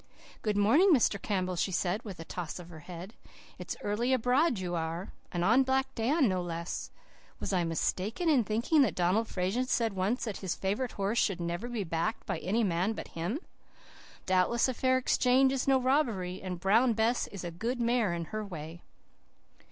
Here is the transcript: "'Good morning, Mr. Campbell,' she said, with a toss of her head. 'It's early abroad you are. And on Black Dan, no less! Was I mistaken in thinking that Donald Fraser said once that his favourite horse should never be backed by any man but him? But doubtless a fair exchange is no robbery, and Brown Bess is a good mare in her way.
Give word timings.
"'Good 0.41 0.57
morning, 0.57 0.91
Mr. 0.91 1.21
Campbell,' 1.21 1.55
she 1.55 1.71
said, 1.71 2.01
with 2.03 2.19
a 2.19 2.25
toss 2.25 2.57
of 2.57 2.69
her 2.69 2.79
head. 2.79 3.13
'It's 3.59 3.75
early 3.83 4.13
abroad 4.13 4.57
you 4.57 4.73
are. 4.73 5.13
And 5.31 5.45
on 5.45 5.61
Black 5.61 5.93
Dan, 5.93 6.27
no 6.27 6.41
less! 6.41 6.89
Was 7.39 7.53
I 7.53 7.63
mistaken 7.63 8.27
in 8.27 8.43
thinking 8.43 8.81
that 8.81 8.95
Donald 8.95 9.27
Fraser 9.27 9.63
said 9.65 9.93
once 9.93 10.23
that 10.23 10.37
his 10.37 10.55
favourite 10.55 10.93
horse 10.93 11.19
should 11.19 11.39
never 11.39 11.67
be 11.69 11.83
backed 11.83 12.25
by 12.25 12.39
any 12.39 12.63
man 12.63 12.93
but 12.93 13.09
him? 13.09 13.41
But 14.15 14.25
doubtless 14.25 14.67
a 14.67 14.73
fair 14.73 14.97
exchange 14.97 15.51
is 15.51 15.67
no 15.67 15.79
robbery, 15.79 16.41
and 16.41 16.59
Brown 16.59 16.93
Bess 16.93 17.27
is 17.27 17.43
a 17.43 17.51
good 17.51 17.79
mare 17.79 18.11
in 18.11 18.25
her 18.33 18.43
way. 18.43 18.81